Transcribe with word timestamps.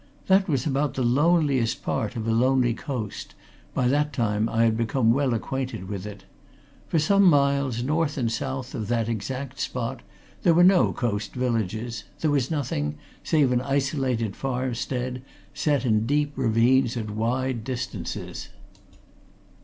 That 0.25 0.47
was 0.49 0.65
about 0.65 0.95
the 0.95 1.03
loneliest 1.03 1.83
part 1.83 2.15
of 2.15 2.27
a 2.27 2.31
lonely 2.31 2.73
coast 2.73 3.35
by 3.75 3.87
that 3.89 4.13
time 4.13 4.49
I 4.49 4.63
had 4.63 4.75
become 4.75 5.13
well 5.13 5.31
acquainted 5.35 5.87
with 5.87 6.07
it. 6.07 6.25
For 6.87 6.97
some 6.97 7.21
miles, 7.23 7.83
north 7.83 8.17
and 8.17 8.31
south 8.31 8.73
of 8.73 8.87
that 8.87 9.07
exact 9.07 9.59
spot, 9.59 10.01
there 10.41 10.55
were 10.55 10.63
no 10.63 10.91
coast 10.91 11.35
villages 11.35 12.03
there 12.21 12.31
was 12.31 12.49
nothing, 12.49 12.95
save 13.23 13.51
an 13.51 13.61
isolated 13.61 14.35
farmstead, 14.35 15.21
set 15.53 15.85
in 15.85 16.07
deep 16.07 16.33
ravines 16.35 16.97
at 16.97 17.11
wide 17.11 17.63
distances. 17.63 18.49